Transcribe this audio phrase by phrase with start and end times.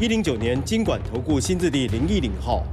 [0.00, 2.64] 一零九年金管投顾新字第零一零号。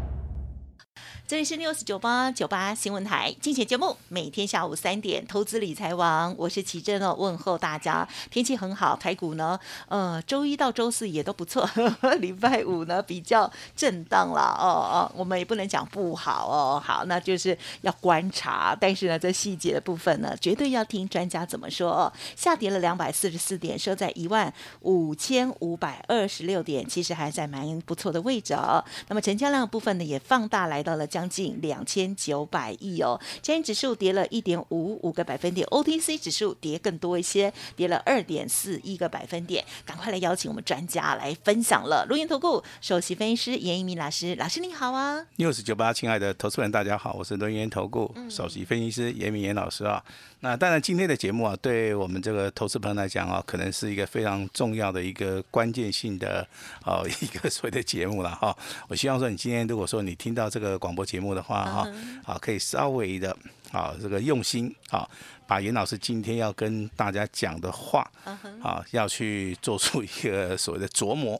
[1.31, 8.05] 这里是 news 九八九八新闻台，竞选节目每天下午三点，投资理财王，我是奇珍哦，问候大家。
[8.29, 11.65] 天气很好，台股呢，呃，周一到周四也都不错，
[12.19, 22.11] 礼拜五呢比较震荡了哦哦，我们也不能讲不好哦，好，那就是要观察，但是呢，这细节的部分呢，绝对要听专家怎么说哦。
[22.35, 28.83] 下跌了两百四十四点，收在一万五千五百二十六点，其实还在蛮不错的位置哦。
[29.07, 31.20] 那么成交量部分呢，也放大来到了将。
[31.21, 39.63] 将近两千九百亿哦，今天指数跌了一点五五个百分点，OTC 指数跌更多一些，跌了二点四一个百分点。
[39.85, 42.03] 赶快来邀请我们专家来分享了。
[42.09, 50.03] 录音投顾首席分析师严一鸣老师，老师你好啊！news 九八，亲爱的投资人大家好，我是录音投顾首席分析师严明严老师啊。
[50.43, 56.47] 那当然今天的节目啊，对我们这个投资朋友来讲啊，可能是一个非常重要的一个关键性的
[56.83, 58.57] 哦 一个所谓的节目了哈。
[58.87, 61.05] 我希望说你今天如果说你听到这个广播。
[61.11, 61.85] 节目的话哈，
[62.23, 63.35] 好，可以稍微的，
[63.73, 65.05] 啊，这个用心，啊，
[65.45, 68.09] 把严老师今天要跟大家讲的话，
[68.63, 71.37] 啊，要去做出一个所谓的琢磨。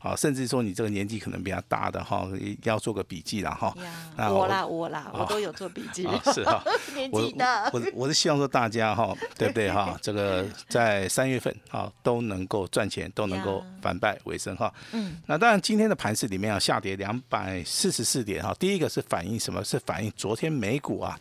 [0.00, 2.28] 啊，甚至说你这个年纪可能比较大的哈，
[2.62, 3.74] 要做个笔记了哈。
[4.16, 6.08] 我啦，我啦，我都有做笔记。
[6.32, 6.62] 是哈，
[6.94, 7.68] 年纪大。
[7.72, 9.98] 我我是希望说大家哈，对不对哈？
[10.02, 14.72] 这个在三月份啊都能够赚钱，都能够反败为胜哈。
[14.92, 15.16] 嗯。
[15.26, 18.54] 那当然，今天的盘市里面啊下跌两百四十四点哈。
[18.58, 19.64] 第一个是反映什么？
[19.64, 21.18] 是反映昨天美股啊。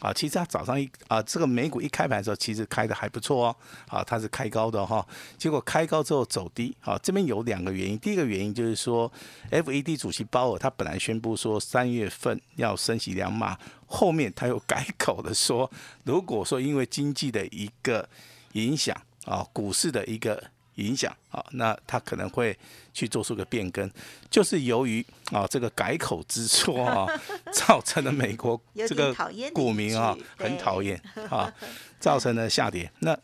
[0.00, 3.56] 啊，其实它早上一啊，这个美股一开盘的时候，其实开的还不错哦。
[3.86, 5.06] 啊，它是开高的哈，
[5.38, 6.74] 结果开高之后走低。
[6.80, 7.98] 啊，这边有两个原因。
[7.98, 9.10] 第一个原因就是说
[9.50, 15.70] ，FED 主席鲍尔他本来宣布说三月份要升息两码，后面他又改口的说，
[16.04, 18.08] 如果说因为经济的一个
[18.52, 20.42] 影响啊，股市的一个。
[20.76, 22.56] 影响啊，那他可能会
[22.92, 23.90] 去做出个变更，
[24.30, 27.06] 就是由于啊这个改口之错啊，
[27.52, 29.14] 造成了美国这个
[29.52, 31.52] 股民啊很讨厌 啊，
[31.98, 32.90] 造成了下跌。
[33.00, 33.18] 那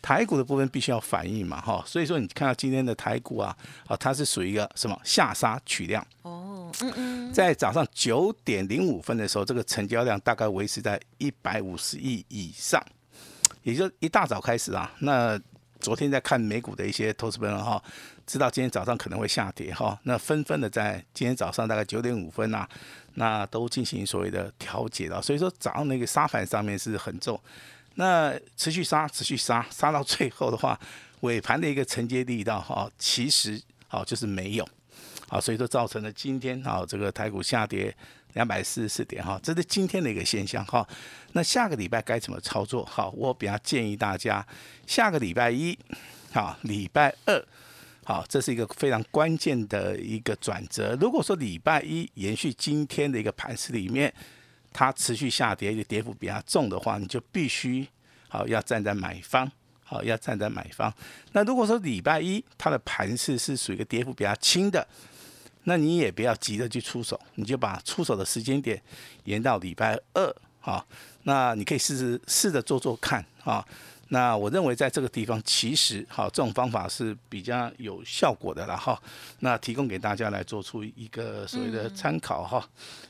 [0.00, 12.84] 台股的部分必须要反应嘛哈，所以说你看到今天的台股啊啊，它是属于一个什么下杀取量哦，嗯嗯，在早上九点零五分的时候，这个成交量大概维持在一百五十亿以上，
[13.62, 15.40] 也就一大早开始啊，那。
[15.82, 17.82] 昨天在看美股的一些投资朋友哈，
[18.24, 22.66] 知道今天早上可能会下跌哈，那纷纷的在今天早上大概九点五分呐，
[23.14, 25.20] 那都进行所谓的调节了。
[25.20, 27.38] 所以说早上那个杀盘上面是很重，
[27.96, 30.78] 那持续杀，持续杀，杀到最后的话，
[31.22, 34.68] 尾盘的一个承接力道哈，其实好就是没有，
[35.28, 37.94] 好，所以说造成了今天啊这个台股下跌。
[38.34, 40.86] 两百四十四点哈，这是今天的一个现象哈。
[41.32, 42.84] 那下个礼拜该怎么操作？
[42.84, 44.46] 好，我比较建议大家，
[44.86, 45.78] 下个礼拜一，
[46.32, 47.44] 好，礼拜二，
[48.04, 50.96] 好，这是一个非常关键的一个转折。
[51.00, 54.12] 如果说礼拜一延续今天的一个盘势里面，
[54.72, 57.86] 它持续下跌，跌幅比较重的话，你就必须
[58.28, 59.50] 好要站在买方，
[59.84, 60.92] 好要站在买方。
[61.32, 64.86] 那如果说礼拜一它的盘势是属于一个跌幅比较轻的。
[65.64, 68.80] 那你也不要急着去出手，你就把出手的时间点
[69.24, 70.84] 延到礼拜二啊。
[71.24, 73.64] 那你可以试试试着做做看啊。
[74.08, 79.00] 那我认为在这个地方，其实好这种方法是比较有效果的了哈。
[79.38, 82.62] 那提供给大家来做出一个所谓的参考哈。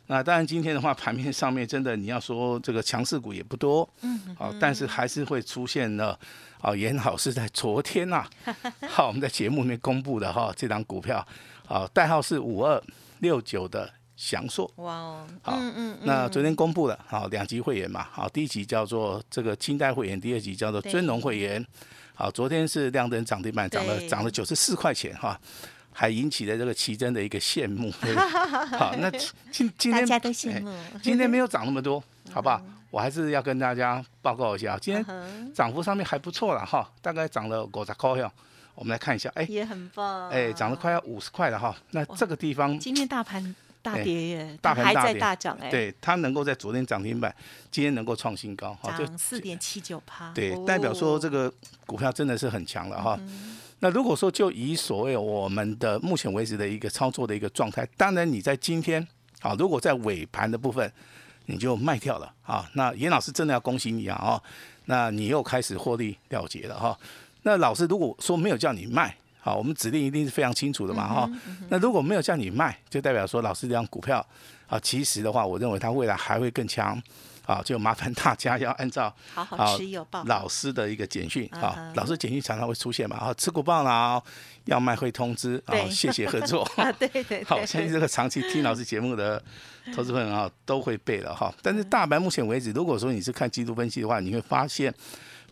[0.07, 6.17] 那当然今天的话，盘面上面真的你要说这个强势股也不多，嗯，好，但是还是会出现了。
[6.61, 8.25] 好，严好是在昨天呐，
[8.89, 11.27] 好我们在节目里面公布的哈，这张股票。
[11.73, 12.79] 好，代号是五二
[13.21, 14.71] 六九的祥硕。
[14.77, 21.67] 哇哦，好，嗯嗯，那昨天公布了，好两级会员嘛，好第一级叫做这个清代会员，第二级叫做尊荣会员。
[22.15, 25.41] 好，昨天是亮灯涨停板，涨了涨了九十四块钱哈，
[25.91, 27.91] 还引起了这个奇珍的一个羡慕。
[28.77, 29.11] 好，那
[29.51, 30.71] 今 今天大家都羡慕，
[31.03, 32.61] 今天没有涨那么多， 好不好？
[32.91, 38.31] 我还是要跟大家报告一下，今天涨幅上面还不错了哈，大概涨了五十块哟。
[38.75, 41.77] 我们来看一下，哎，也很棒，哎，涨了快要五十块了哈。
[41.91, 47.35] 那这个地方，今天大盘大跌耶，大盘还在大涨哎，，对，它能够在昨天涨停板，
[47.71, 51.53] 今天能够创新高，哈，就涨四点七九趴，对哦，代表说这个
[51.87, 53.19] 股票真的是很强了哈。
[53.81, 59.07] 那如果说就以所谓我们的目前为止的一个操作的一个状态，当然你在今天
[59.41, 60.91] 啊，如果在尾盘的部分
[61.47, 64.41] 你就卖掉了啊，那严老师真的要恭喜你啊哦，
[64.85, 66.97] 那你又开始获利了结了哈。
[67.43, 71.31] 那老师如果说没有叫你卖，好，我们指令一定是非常清楚的嘛哈。
[71.69, 74.25] 那如果没有叫你卖，就代表说老师这张股票
[74.67, 77.01] 啊，其实的话，我认为它未来还会更强。
[77.45, 84.23] 啊，就麻烦大家要按照好好好持有报老师的一个简讯啊嗯，老师简讯常常会出现嘛，啊，持股报啦，
[84.67, 86.63] 要卖会通知，啊对，谢谢合作。
[86.81, 89.43] 啊，对对对，好，相信这个长期听老师节目的
[89.93, 91.53] 投资朋友啊，都会背了哈。
[91.61, 94.95] 但是大盘目前为止，如果说你是看季度分析的话，你会发现，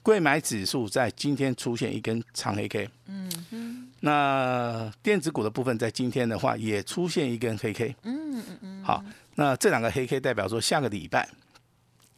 [0.02, 9.04] 贵买指数在今天出现一根长黑 K，嗯嗯，那电子股的部分在今天的话也出现一根黑 K，嗯嗯嗯，好，
[9.34, 11.28] 那这两个黑 K 代表说下个礼拜，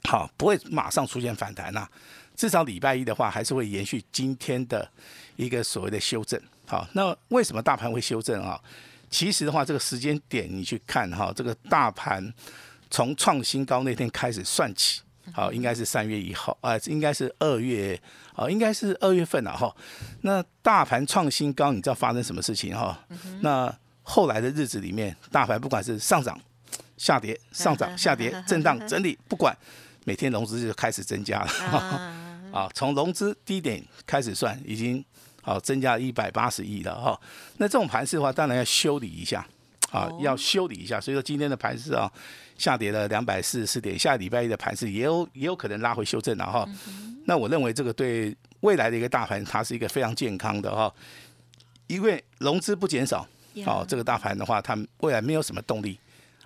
[0.05, 1.89] 好不会马上出现反弹呐、
[2.37, 4.89] 至少礼拜一的话还是会延续今天的
[5.37, 6.41] 一个所谓的修正。
[6.67, 8.61] 好，那为什么大盘会修正啊？
[9.11, 12.33] 其实的话，这个时间点你去看哈，这个大盘
[12.91, 15.03] 从创新高那天开始算起，
[15.33, 18.01] 好，应该是三月一号，啊、应该是二月，
[18.35, 19.75] 啊，应该是二月份了哈。
[20.21, 22.99] 那大盘创新高，你知道发生什么事情哈？
[23.41, 26.39] 那后来的日子里面，大盘不管是上涨、
[26.97, 29.57] 下跌、上涨、下跌、震荡、整理，不管
[30.05, 31.47] 每天融资就开始增加了。
[31.47, 31.81] 啊，
[32.53, 35.05] 啊，从融资低点开始算，已经
[35.43, 37.21] 啊增加一百八十亿了哈、
[37.57, 39.47] 那这种盘势的话，当然要修理一下
[39.93, 41.01] 啊哦，要修理一下。
[41.01, 42.11] 所以说今天的盘势啊，
[42.59, 46.67] 下跌了两百四十四点，下礼拜一的盘势也有也有可能拉回修正了哈、
[47.27, 50.93] 那我认为这个对未来的一个大盘，它是一个非常健康的哈、
[51.87, 53.27] 因为融资不减少，
[53.67, 55.99] 哦，这个大盘的话，它未来没有什么动力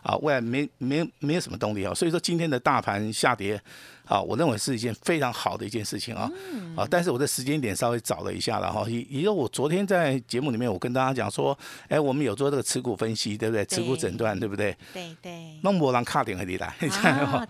[0.03, 3.61] 啊，未来没没没有什么动力啊，所以说今天的大盘下跌
[4.06, 6.31] 啊，我认为是一件非常好的一件事情啊
[6.76, 11.56] 啊，但是我的时间点稍微早了一下了哈，也也就我昨天在节目里面我跟大家讲说，
[11.88, 13.64] 哎，我们有做这个持股分析，对不对？
[13.67, 14.76] 持股诊断，对不对？
[14.93, 15.58] 对对。
[15.62, 16.75] 那没人卡点和你来，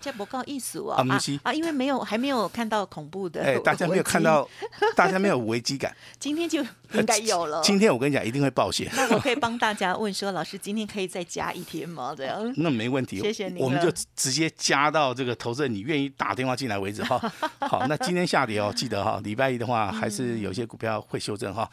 [0.01, 4.47] 这不够意思哦啊不是啊，因为没有还没有看到恐怖的，哎，大家没有看，到，
[4.95, 5.95] 大家没有危机感。
[6.19, 6.63] 今天就
[6.93, 7.61] 应该有了。
[7.63, 8.89] 今天我跟你讲，一定会爆险。
[8.95, 12.15] 那我可以帮大家问说，老师今天可以再加一天吗？
[12.17, 17.19] 这样那没问题，谢谢您我们就直直接加到这个投资人你愿意打电话进来为止哈。
[17.59, 21.69] 好，那今天下跌哦，记得哈，礼拜一的话还是有些股票会修正哈。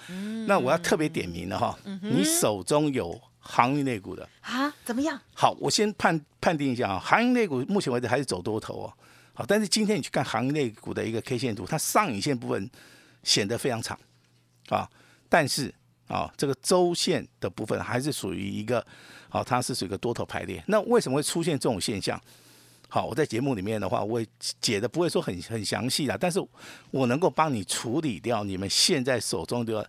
[0.46, 5.18] 那我要特别点名了哈，你手中有航运类股的，啊，怎么样？
[5.34, 8.92] 好，我先判判定一下啊，航运类股目前为止还是走多头哦。
[9.32, 12.70] 好，但是今天你去看航运类股的一个 K 线图，它上影线部分
[13.22, 13.98] 显得非常长
[14.68, 14.88] 啊，
[15.28, 15.74] 但是
[16.06, 18.84] 啊，这个周线的部分还是属于一个，
[19.28, 20.62] 好、它是属于一个多头排列。
[20.68, 22.20] 那为什么会出现这种现象？
[22.94, 24.26] 好，我在节目里面的话，我也
[24.60, 26.38] 解的不会说很很详细啦，但是
[26.92, 29.84] 我能够帮你处理掉你们现在手中的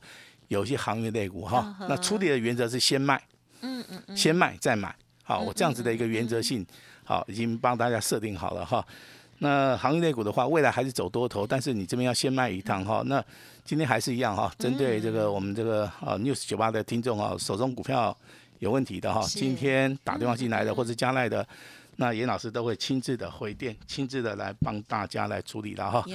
[0.47, 1.77] 有一些行业类股哈。
[1.87, 3.21] 那处理的原则是先卖，
[3.61, 4.95] 嗯嗯嗯，先卖再买。
[5.21, 6.65] 好，我这样子的一个原则性，
[7.03, 8.83] 好，已经帮大家设定好了哈。
[9.37, 13.03] 那行业类股的话，未来还是走多头，但是你这边要先卖一趟哈。
[13.05, 13.23] 那
[13.63, 18.17] 今天还是一样哈，针对这个我们这个啊 News 九八的听众啊，手中股票
[18.57, 21.47] 有问题的哈，今天打电话进来的或者加来的。
[21.97, 26.05] 那严老师都会亲自的回电，亲自的来帮大家来处理了哈。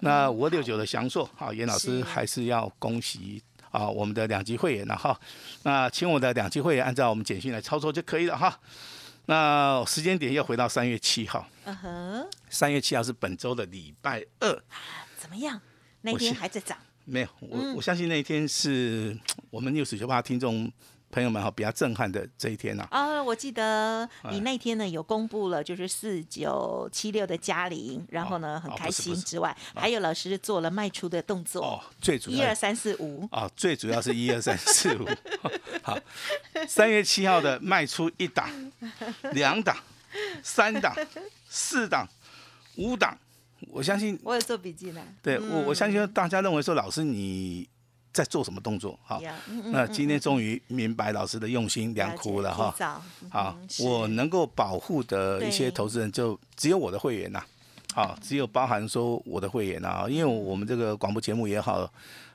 [0.00, 5.18] 那嗯五二六九的祥硕，好，严老师还是要恭喜啊我们的两级会员了哈。
[5.62, 8.58] 那请我的两级会员按照我们简讯来操作就可以了哈。
[9.26, 14.62] 那时间点要回到三月七号，嗯哼，三月七号是本周的礼拜二，
[15.16, 15.60] 怎么样？
[16.00, 19.16] 那天还在涨，没有，我、嗯我相信那一天是
[19.50, 20.68] 我们六十九八听众
[21.12, 24.32] 朋友们哈比较震撼的这一天呐、啊，我记得哎。
[24.32, 31.62] 你那天呢有公布了，就是四九七六的嘉玲，然后呢哦很开心之外，还有老师做了卖出的动作。
[31.62, 35.06] 哦，，最主要一二三四五，啊，最主要是一二三四五。
[35.84, 35.98] 好，
[36.66, 38.48] 三月七号的卖出一档、
[39.32, 39.76] 两档、
[40.42, 40.96] 三档、
[41.46, 42.08] 四档、
[42.76, 43.18] 五档，
[43.68, 45.02] 我相信，我有做笔记呢。
[45.22, 47.68] 对我我相信大家认为说，老师你
[48.12, 48.98] 在做什么动作？
[49.02, 53.02] 好，呀嗯嗯那今天终于明白老师的用心良苦了哈。
[53.30, 57.42] 好我能够保护的一些投资人就只有我的会员呐、
[57.94, 61.90] 好，只有包含说我的会员呐，因为我们这个广播节目也好，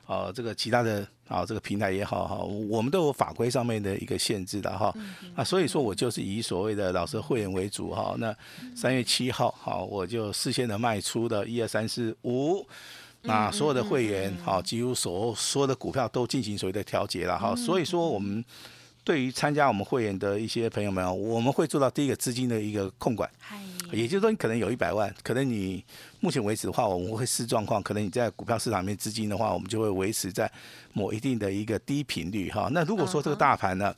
[0.06, 2.36] 啊，这个其他的啊这个平台也好哈，
[2.68, 4.92] 我们都有法规上面的一个限制的哈，
[5.36, 8.16] 啊，所以说我就是以所谓的老师会员为主哈。
[8.18, 8.34] 那
[8.74, 12.66] 三月七号好，我就事先的卖出的一二三四五。
[13.22, 18.44] 那所有的会员，好，几乎所所有的股票都进行所谓的调节了哈，所以说我们
[19.04, 23.28] 对于参加我们会员的一些朋友们，我们会做到第一个资金的一个控管。
[23.38, 23.56] 嗨，
[23.90, 25.82] 也就是说，你可能有一百万，可能你
[26.20, 30.50] 目前为止的话，我们会视状况，可能你在股票市场里面资金的话，我们就会维持在
[30.92, 32.68] 某一定的一个低频率哈。
[32.72, 33.94] 那如果说这个大盘呢，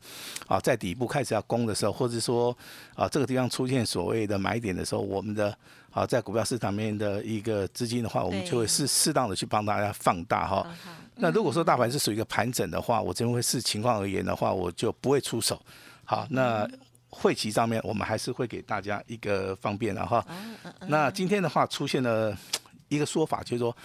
[0.47, 2.57] 啊，在底部开始要攻的时候，或者说
[2.95, 5.57] 啊这个地方出现所谓的买点的时候，我们的
[5.93, 10.67] 啊在股票市场面的一个资金的话，我们就会适适当的去帮大家放大哈。
[11.17, 15.61] 那如果说大盘是属于一个盘整的话，我这边会视情况而言的话，我就不会出手。
[16.05, 16.69] 好，那。
[17.13, 20.25] 汇期上面，我们还是会给大家一个方便的哈。
[20.87, 22.33] 那今天的话出现了
[22.87, 23.77] 一个说法，就是说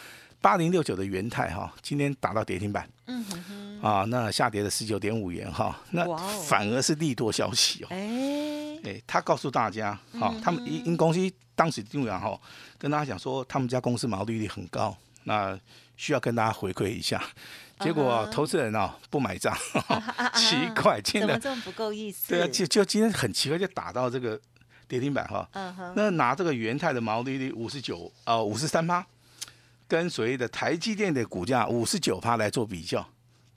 [0.46, 6.06] 八零六九的元泰哈，今天打到跌停板，嗯哼啊，那下跌了十九点五元哈，那
[6.44, 7.88] 反而是利多消息哦。
[7.90, 11.20] 哎，哎，他告诉大家，哈，他们因因公司
[11.56, 12.40] 当时定员哈，
[12.78, 15.60] 跟大家讲说，他们家公司毛利率很高，那
[15.98, 17.20] 需要跟大家回馈一下。
[17.80, 19.52] 结果投资人哦不买账，
[20.36, 22.30] 奇怪，真的怎么这么不够意思？
[22.30, 24.40] 对啊，就就今天很奇怪，就打到这个
[24.88, 25.50] 跌停板哈。
[25.96, 29.04] 那拿这个元泰的毛利率五十九呃五十三趴，
[29.88, 33.08] 跟所谓的台积电的股价五十九趴来做比较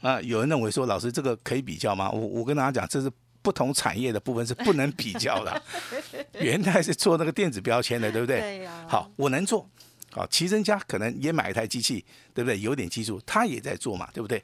[0.00, 2.10] 啊，有人认为说老师这个可以比较吗？
[2.10, 3.10] 我我跟大家讲，这是
[3.42, 5.62] 不同产业的部分是不能比较的。
[6.40, 8.40] 元泰是做那个电子标签的，对不对？
[8.40, 8.86] 对呀。
[8.88, 9.68] 好，我能做。
[10.10, 12.58] 好，奇珍家可能也买一台机器，对不对？
[12.60, 14.42] 有点技术，他也在做嘛，对不对？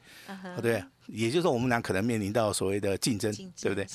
[0.61, 3.87] 对，也就是说，我们俩可能面临到所谓的竞争，对不对？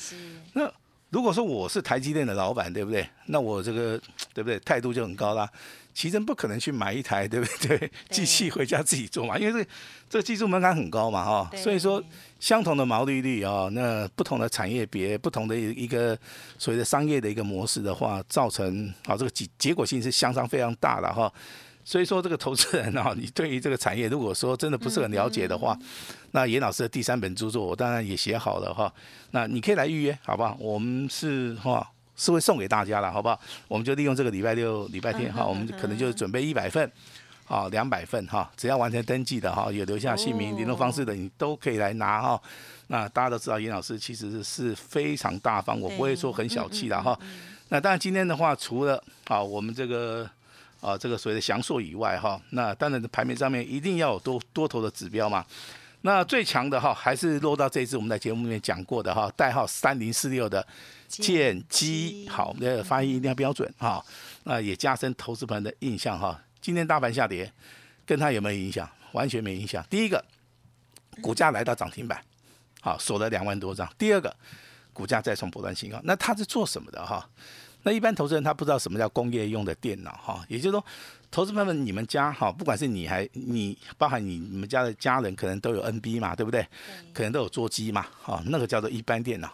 [0.52, 0.70] 那
[1.10, 3.06] 如果说我是台积电的老板，对不对？
[3.26, 4.00] 那我这个
[4.32, 4.58] 对不对？
[4.60, 5.48] 态度就很高啦。
[5.92, 7.90] 奇珍不可能去买一台，对不 对？
[8.10, 9.70] 机器回家自己做嘛，因为这
[10.08, 11.50] 这个技术门槛很高嘛，哈。
[11.56, 12.02] 所以说，
[12.38, 16.16] 相同的毛利率啊，那不同的产业别、不同的一个
[16.58, 21.30] 所谓的商业的一个模式的话，造成啊这个结结果性是相当非常大的哈。
[21.84, 25.76] 所以说，这个投资人啊，你对于这个产业，如果说真的不是很了解的话，
[26.32, 28.92] 那严老师的第三本著作，我当然也写好了哈。
[29.30, 30.56] 那你可以来预约，好不好？
[30.60, 31.86] 我们是哈。
[32.16, 33.40] 是会送给大家了，好不好？
[33.66, 36.92] 我们就利用这个礼拜六、礼拜天哈，我们可能就准备一百份，
[37.48, 42.42] 啊，两百份哈，只要完成登记的哈，有留下姓名、联络方式的，你都可以来拿哈。
[42.88, 47.18] 那大家都知道，严老师其实是非常大方，我不会说很小气的哈。
[47.70, 50.28] 那当然今天的话，除了啊我们这个
[50.80, 55.44] 啊这个所谓的祥硕以外哈，那当然盘面上面一定要有多多头的指标嘛。
[56.02, 60.66] 那最强的哈，还是落到这一次我们在节目里面讲过的哈，代号三零四六的
[61.08, 64.02] 剑基，好，那个发音一定要标准哈。
[64.44, 66.42] 那也加深投资朋友的印象哈。
[66.62, 67.52] 今天大盘下跌，
[68.06, 68.88] 跟它有没有影响？
[69.12, 69.84] 完全没影响。
[69.90, 70.24] 第一个，
[71.20, 72.24] 股价来到涨停板，
[72.80, 73.86] 好，锁了两万多张。
[73.98, 74.34] 第二个，
[74.94, 76.00] 股价再创波段新高。
[76.04, 77.28] 那它是做什么的哈？
[77.82, 80.84] 那一般投资人他不知道什么叫工业用的电脑哈，也就是说。
[81.32, 86.66] 投资朋友们，你们家哈，不管是你还你，包含你你们家的家人，可能都有 NB 嘛，对不对？
[87.12, 89.48] 可能都有座机嘛，哈，那个叫做一般电脑。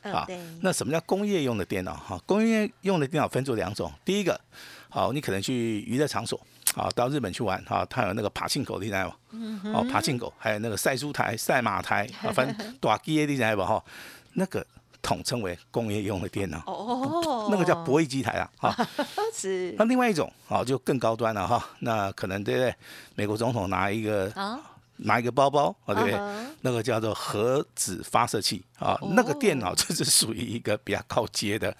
[0.00, 0.26] 啊，
[0.62, 1.94] 那什么叫工业用的电脑？
[1.94, 3.92] 哈，工业用的电脑分作两种。
[4.06, 4.40] 第一个，
[4.88, 6.40] 好，你可能去娱乐场所，
[6.74, 9.60] 啊，到日本去玩，哈，它有那个爬进狗，你知道吗？
[9.74, 13.62] 哦，爬进狗，还有那个赛书台、赛马台，啊，分 大机的，你知道不？
[13.62, 13.84] 哈，
[14.32, 14.66] 那个。
[15.02, 18.86] 统称为工业用的电脑，哦，那个叫博弈机台啊， 哈，
[19.32, 19.74] 是。
[19.78, 22.74] 那另外一种，哦，就更高端了哈，那可能对不对？
[23.14, 24.60] 美国总统拿一个啊。
[24.98, 26.18] 拿一个包包啊，对不对？
[26.62, 31.74] 那个叫做核子发射器啊，那个电脑这是属于一个比较高阶的，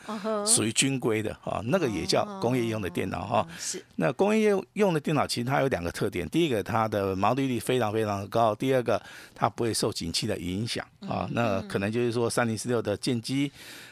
[0.47, 3.49] 属于军规的啊，那个也叫工业用的电脑哈。
[3.59, 3.85] 是。
[3.97, 9.03] 那工业用的电脑其实它有两个特点，第一个它的毛利率非常非常的高，第二个
[9.35, 11.29] 它不会受景气的影响啊。
[11.33, 13.51] 那可能就是说三零四六的剑机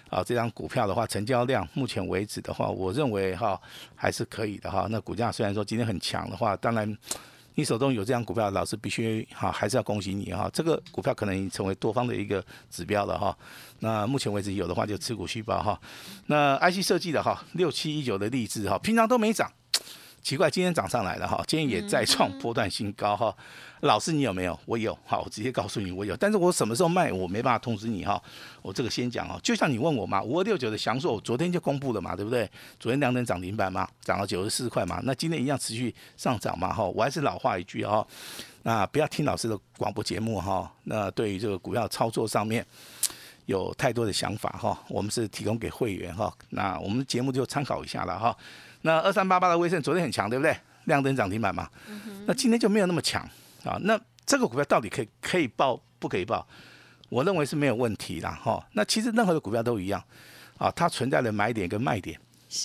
[0.09, 3.61] 啊，这张股票的话，成交量目前为止的话，我认为哈
[3.97, 4.87] 还是可以的哈。
[4.89, 6.97] 那股价虽然说今天很强的话，当然。
[7.57, 10.49] 你手中有这样股票，老师必须哈，还是要恭喜你哈。
[10.53, 13.37] 这个股票可能已经成为多方的一个指标了哈。
[13.81, 15.81] 那目前为止有的话就持股续报哈。
[16.27, 19.51] 那 IC 设计的哈，六七一九的励志哈，平常都没涨。
[20.27, 23.33] 奇怪，今天涨上来了哈，今天也再创波段新高哈。
[23.83, 24.59] 老师，你有没有？
[24.67, 26.17] 我有，好，我直接告诉你我有。
[26.17, 28.21] 但是我什么时候卖，我没办法通知你哈。
[28.61, 32.51] 我这个先讲哦，就像你问我嘛，五二六九的祥硕，我昨天就公布了嘛，对不对？
[32.81, 35.01] 昨天两等涨停板嘛，涨了九十四块嘛。
[35.05, 36.83] 那今天一样持续上涨嘛哈。
[36.83, 38.05] 我还是老话一句哈，
[38.65, 40.69] 那不要听老师的广播节目哈。
[40.83, 42.67] 那对于这个股票操作上面
[43.45, 46.35] 有太多的想法哈，我们是提供给会员哈。
[46.49, 48.37] 那我们节目就参考一下了哈。
[48.87, 50.57] 那二三八八的威盛昨天很强，对不对？
[50.85, 51.69] 亮灯涨停板嘛。
[52.25, 53.21] 那今天就没有那么强
[53.65, 53.77] 啊。
[53.83, 56.47] 那这个股票到底可以可以报不可以报？
[57.09, 58.31] 我认为是没有问题的。
[58.31, 58.65] 哈。
[58.73, 60.01] 那其实任何的股票都一样
[60.57, 62.17] 啊，它存在的买点跟卖点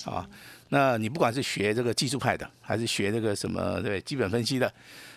[0.04, 0.24] 啊。
[0.68, 4.72] 那你不管是学这个技术派的，还是学这个什么对基本分析的，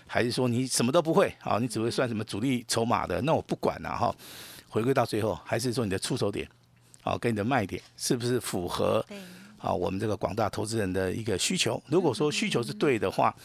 [0.07, 4.13] 还是说你什么都不会啊，你只会算什么主力筹码的，那我不管了哈。
[4.67, 6.49] 回归到最后，还是说你的出手点，
[7.03, 9.05] 好，跟你的卖点是不是符合？
[9.65, 11.81] 对，啊，我们这个广大投资人的一个需求。
[11.87, 13.35] 如果说需求是对的话，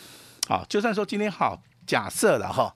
[0.48, 2.74] 啊，就算说今天好，假设了哈，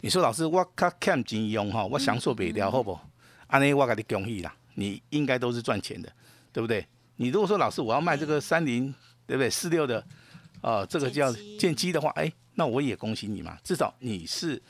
[0.00, 2.98] 你说老师我卡看金用哈，我享受不了，好不？
[3.46, 6.12] 安尼我给你恭喜啦，你应该都是赚钱的，
[6.52, 6.86] 对不对？
[7.16, 8.92] 你如果说老师我要卖这个三零，
[9.26, 9.50] 对不对？
[9.50, 10.04] 四六的，
[10.62, 14.60] 呃，这个叫剑机的话，哎，那我也恭喜你嘛，至少你是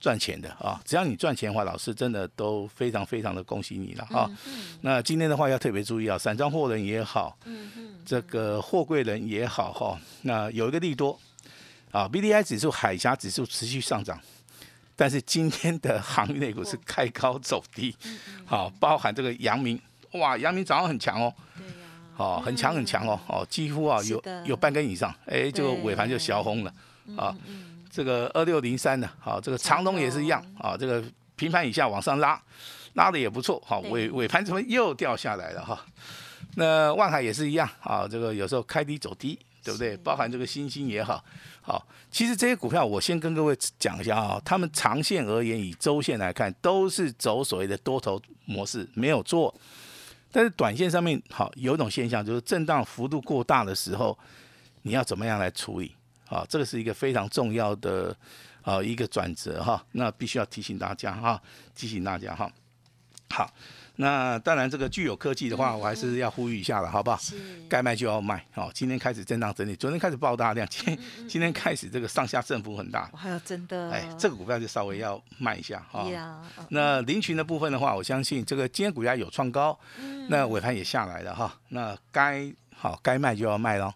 [0.00, 0.80] 赚钱的啊。
[0.84, 4.30] 只要你赚钱的话，老师真的都非常非常的恭喜你了哈。
[4.80, 7.38] 那今天的话要特别注意啊，散装货人也好，
[8.04, 10.00] 这个货柜人也好哈。
[10.22, 11.18] 那有一个利多
[11.90, 14.20] 啊，B D I 指数、海峡指数持续上涨。
[15.00, 17.94] 但是今天的航运类股是开高走低，
[18.44, 19.80] 好，包含这个阳明，
[20.14, 21.32] 哇，阳明早上很强哦，
[22.16, 26.74] 哦，很强很强哦，哦，几乎啊有有半根以上，哎，这个尾盘就小红了，
[27.16, 27.32] 啊，
[27.90, 31.02] 这个二六零三的，好，这个长龙也是一样，啊，这个
[31.36, 32.40] 平盘以下往上拉，
[32.94, 35.84] 拉的也不错，好，尾尾盘怎么又掉下来了哈？
[36.56, 39.38] 那万海也是一样，啊，这个有时候开低走低。
[39.64, 39.94] 对不对？
[39.98, 41.22] 包含这个新兴也好，
[41.60, 49.54] 好，其实这些股票我先跟各位讲一下啊，他们长线而言，以周线来看，都是走所谓的多头模式，没有做。
[50.32, 54.16] 但是短线上面，好，有一种现象就是震荡幅度过大的时候，
[54.82, 55.94] 你要怎么样来处理？
[56.28, 58.16] 好，这个是一个非常重要的
[58.62, 61.42] 啊一个转折哈，那必须要提醒大家哈，
[61.74, 62.50] 提醒大家哈，
[63.30, 63.50] 好。
[64.00, 67.18] 那当然，这个具有科技的话，我还是要呼吁一下了，好不好？
[67.68, 68.46] 该卖就要卖。
[68.52, 73.10] 好，今天开始震荡整理，昨天开始爆大量，今今天开始这个上下振幅很大。
[73.12, 76.06] 还有真的，哎，这个股票就稍微要卖一下哈。
[76.68, 79.76] 那林群的部分的话，我相信这个今天股价有创高，
[80.28, 81.52] 那尾盘也下来了哈。
[81.70, 83.92] 那该好该卖就要卖喽。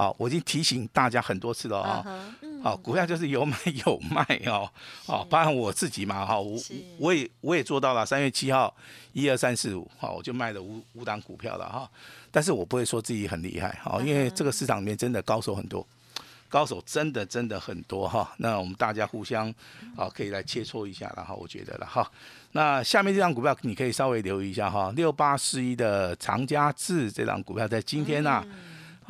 [0.00, 2.02] 好，我已经提醒大家很多次了啊。
[2.62, 3.54] 好，股票就是有买
[3.84, 4.66] 有卖哦。
[5.04, 6.58] 好，包含我自己嘛，哈，我
[6.96, 8.06] 我也我也做到了。
[8.06, 8.74] 三月七号，
[9.12, 11.86] 一二三四五，好，我就卖了五五档股票了哈。
[12.30, 15.86] 但是我不会说自己很厉害，好，因为这个市场里面真的高手很多，
[16.48, 18.32] 高手真的真的很多哈。
[18.38, 19.52] 那我们大家互相
[19.98, 21.34] 啊，可以来切磋一下了哈。
[21.34, 22.10] 我觉得了哈。
[22.52, 28.30] 那下面这张股票你可以稍微留意一下哈，六八四一的长家智这张股票在今天呢。
[28.30, 28.46] 啊，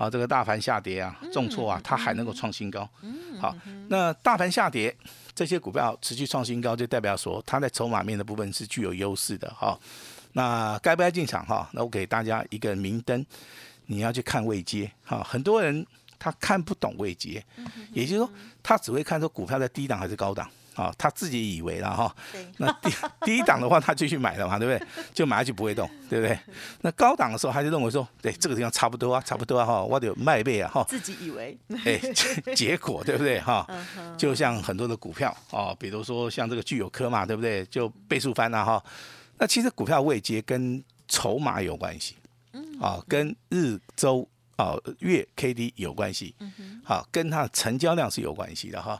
[0.09, 2.89] 这个大盘下跌啊，重挫啊，它还能够创新高。
[3.39, 3.55] 好，
[3.89, 4.97] 那大盘下跌，
[5.35, 9.79] 这些股票持续创新高，就代表说它在筹码面的部分是具有优势的哈。
[10.33, 11.69] 那该不该进场哈？
[11.73, 13.27] 那我给大家一个明灯，
[13.87, 15.23] 你要去看位阶哈。
[15.23, 15.85] 很多人
[16.19, 17.45] 他看不懂位阶，
[17.93, 18.31] 也就是说
[18.63, 20.49] 他只会看说股票在低档还是高档。
[20.81, 22.17] 啊，他自己以为了哈，
[22.57, 22.91] 那低
[23.23, 25.05] 低档的话，他继续买了嘛，对不对？
[25.13, 26.39] 就买下去不会动，对不对？
[26.81, 30.83] 那高档的时候，他就认为说，对这个地方差不多啊，差不多啊，哈，我得卖倍啊，哈。
[30.89, 32.01] 自己以为，哎，
[32.55, 33.67] 结果对不对哈？
[34.17, 37.63] 就像很多的股票啊，比如说像这个具有科嘛，对不对？
[37.67, 38.83] 就倍数翻了哈。
[39.37, 42.17] 那其实股票位阶跟筹码有关系，
[42.81, 46.35] 啊，跟日周啊月 K D 有关系，
[46.83, 48.99] 好，跟它的成交量是有关系的哈。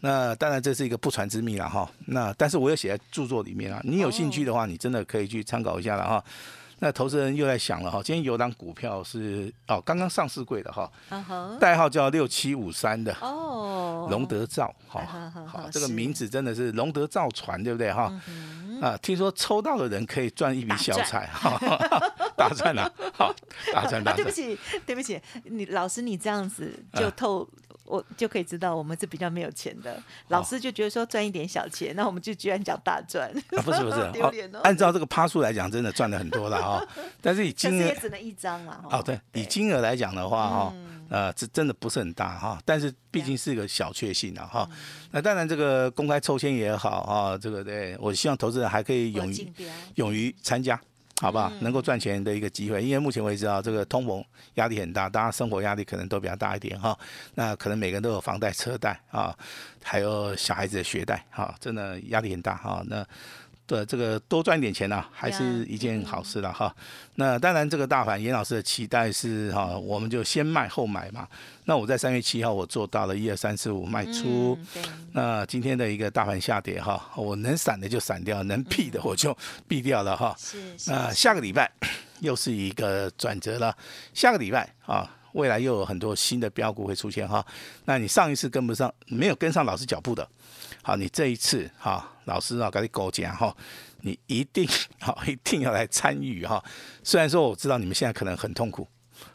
[0.00, 1.90] 那当然这是一个不传之秘了哈。
[2.06, 3.80] 那但是我有写在著作里面啊。
[3.84, 6.24] 你有兴趣的话，你真的可以去参考一下了哈。
[6.82, 10.90] 那投资人又在想了哈，今天有档股票是哦，刚刚上市柜的哈，
[11.60, 18.10] 代号叫六七五三的哦，龙德造哈，好，这个名字真的是龙德造船对不对哈？
[18.80, 21.60] 啊，听说抽到的人可以赚一笔小财哈，
[22.34, 23.30] 大赚了， 好，
[23.74, 24.16] 大赚大赚。
[24.16, 27.46] 对不起，对不起，你老师你这样子就透。
[27.90, 30.00] 我就可以知道，我们是比较没有钱的。
[30.28, 33.28] 老师就觉得说赚一点小钱，那我们就居然讲大赚。
[33.48, 36.86] 不是不是， 按照这个趴数来讲，真的赚了很多了哈。
[37.20, 38.84] 但是以金额也只能一张嘛。
[38.88, 40.74] 哦，对，以金额来讲的话哈，
[41.08, 42.60] 呃，这真的不是很大哈。
[42.64, 44.70] 但是毕竟是一个小确幸啊哈。
[45.10, 49.52] 那当然，这个公开抽签也好哈，这个对我希望投资人还可以勇于
[49.96, 50.80] 勇于参加。
[51.20, 51.52] 好不好？
[51.60, 56.98] 能够赚钱的一个机会，因为目前为止啊，这个通膨压力很大，大家生活压力可能都比较大一点哈。
[57.34, 59.36] 那可能每个人都有房贷、车贷啊，
[59.82, 62.82] 还有小孩子的学贷哈，真的压力很大哈。
[62.86, 63.06] 那
[63.70, 66.74] 对这个多赚点钱呢，还是一件好事了哈。
[67.14, 71.24] 那当然，这个大盘严老师的期待是哈，我们就先卖后买嘛。
[71.66, 74.58] 那我在三月七号我做到了一二三四五卖出。
[75.12, 79.36] 那今天的一个大盘下跌哈，我能闪的就闪掉，能避的我就
[79.68, 80.34] 避掉了哈。
[80.36, 80.58] 是。
[80.88, 81.70] 那下个礼拜
[82.18, 83.72] 又是一个转折了。
[84.12, 87.46] 下个礼拜啊，未来又有很多新的标股会出现哈。
[87.84, 90.28] 那你上一次跟不上，没有跟上老师脚步的。
[90.82, 93.54] 好，你这一次哈，老师啊，跟你勾讲哈，
[94.02, 94.66] 你一定
[95.02, 96.62] 好，一定要来参与哈。
[97.02, 98.86] 虽然说我知道你们现在可能很痛苦，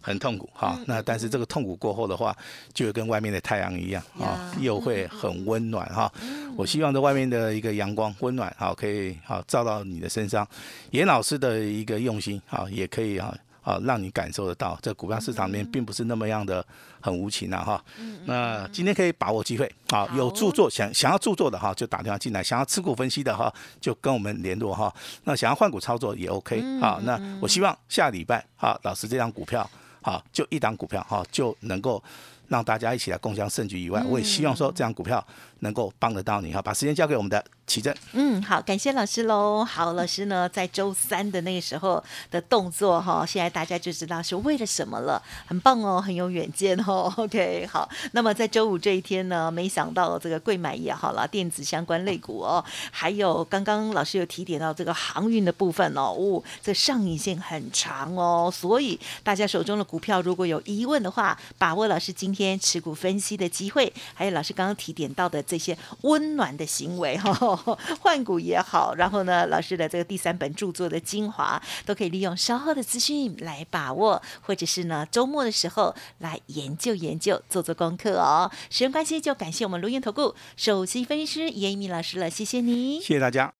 [0.02, 0.80] 很痛苦哈。
[0.88, 2.36] 那但是这个痛苦过后的话，
[2.74, 6.12] 就跟外面的太阳一样啊，又会很温暖哈。
[6.56, 10.48] 我希望这外面的一个阳光温暖好，可以好照到你的身上。
[10.92, 13.38] 严老师的一个用心好，也可以哈。
[13.65, 16.63] 啊，让你感受得到，在股票市场里面并不是那么样的
[17.01, 17.84] 很无情啊，哈。
[18.25, 23.51] 那今天可以把握机会，啊，有著作想想要著作的哈，就打电话进来；想要持股分析的哈，
[23.82, 24.93] 就跟我们联络哈。
[25.23, 29.67] 那想要换股操作也 OK，好，那我希望下礼拜，哈，老师这张股票，
[30.04, 32.01] 好，就一档股票哈，就能够。
[32.47, 35.25] 让大家一起来共享胜局以外，我也希望说这张股票
[35.60, 36.62] 能够帮得到你哈。
[36.62, 37.96] 把时间交给我们的奇正。
[38.13, 39.63] 嗯，好，感谢老师喽。
[39.63, 47.13] 好，老师呢在周三的那个时候的动作哈，现在大家就知道是为了什么了，很棒哦，很有远见哦。
[47.18, 47.89] OK，好。
[48.12, 67.34] 那么在周五这一天呢，没想到这个贵买也好了，电子相关类股哦，还有刚刚老师有提点到这个航运的部分哦，哦，这上影线很长哦，所以大家手中的股票如果有疑问的话，把握老师今天持股分析的机会，还有老师刚刚提点到的这些温暖的行为哈，
[68.02, 78.52] 换股也好，然后呢，老师的这个第三本著作的精华都可以利用稍后的资讯来把握，或者是呢周末的时候来研究研究，做做功课哦。
[78.70, 83.54] 时间关系，就感谢我们录音投顾首席分析师严一鸣老师了，谢谢你，谢谢大家。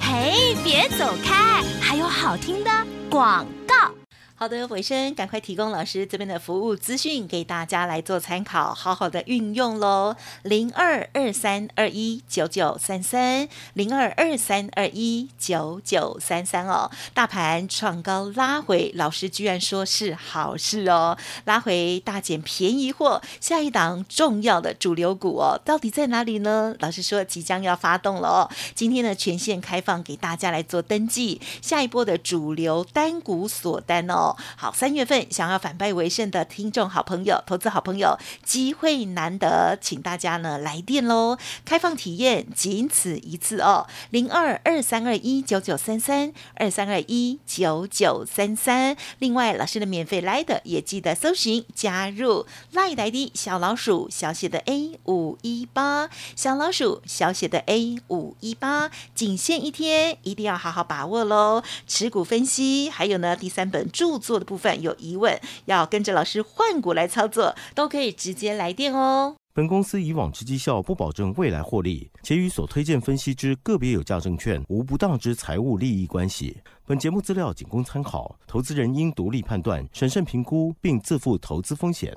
[0.00, 2.70] 嘿，别走开，还有好听的
[3.08, 3.99] 广告。
[4.42, 10.16] 好的，尾声赶快提供老师这边的服务资讯给大家来做参考，好好的运用喽。
[10.44, 16.90] 零二二三二一九九三三，零二二三二一九九三三哦。
[17.12, 26.74] 大盘创高拉回，老师居然说是好事哦，拉回大减便宜货，下一档重要的主流股哦，到底在哪里呢？
[26.78, 34.29] 老师说即将要发动了哦，今天呢全线开放给大家来做登记，下一波的主流单股锁单哦。
[34.56, 41.38] 好，三月份想要反败为胜的听众好朋友、投资好朋友，机会难得，请大家呢来电喽！
[41.64, 48.96] 开放体验，仅此一次哦，零二二三二一九九三三二三二一九九三三。
[49.18, 61.62] 另外，老师的免费来的也记得搜寻加入赖来的小老鼠小写的 A 五一八，小老鼠小写的 A 五一八，仅限一天，一定要好好把握喽！
[61.86, 64.19] 持股分析，还有呢第三本著。
[64.20, 69.34] 做的部分有疑问，要跟着老师换股来操作，都可以直接来电哦。
[69.52, 76.56] 本公司以往之绩效不保证未来获利，且与所推荐分析之个别有价证券无不当之财务利益关系。
[76.86, 82.16] 本节目资料仅供参考，投资人应独立判断、审慎评估，并自负投资风险。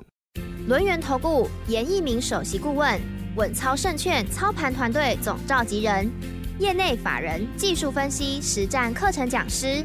[0.68, 3.00] 轮源投顾严一鸣首席顾问，
[3.34, 6.08] 稳操胜券操盘团队总召集人，
[6.60, 9.84] 业内法人技术分析实战课程讲师。